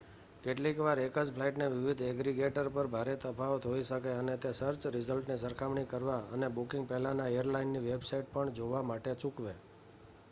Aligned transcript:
કેટલીક 0.43 0.79
વાર 0.79 0.99
એક 1.01 1.17
જ 1.19 1.33
ફ્લાઇટની 1.33 1.67
વિવિધ 1.73 2.01
એગ્રીગેટર 2.05 2.69
પર 2.69 2.89
ભારે 2.89 3.13
તફાવત 3.19 3.63
હોઈ 3.63 3.83
શકે 3.83 4.15
અને 4.15 4.39
તે 4.39 4.53
સર્ચ 4.53 4.89
રિઝલ્ટની 4.89 5.39
સરખામણી 5.39 5.91
કરવા 5.91 6.19
અને 6.31 6.47
બુકિંગ 6.51 6.85
પહેલાં 6.87 7.25
એરલાઇનની 7.27 7.85
વેબસાઇટ 7.85 8.33
પણ 8.33 8.55
જોવા 8.55 8.83
માટે 8.85 9.15
ચૂકવે 9.19 9.55